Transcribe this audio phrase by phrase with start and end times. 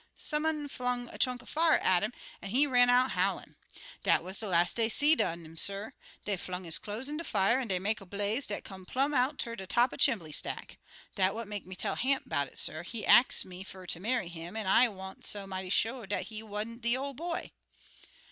[0.17, 2.11] Some un um flung a chunk of fire at 'im,
[2.41, 3.55] an' he run out howlin'.
[4.01, 5.91] "Dat wuz de last dey seed un 'im, suh.
[6.25, 9.13] Dey flung his cloze in de fire, an' dey make a blaze dat come plum
[9.13, 10.79] out'n de top er de chimbley stack.
[11.13, 12.81] Dat what make me tell Hamp 'bout it, suh.
[12.81, 16.41] He ax me fer ter marry 'im, an' I wan't so mighty sho' dat he
[16.41, 17.51] wan't de Ol' Boy."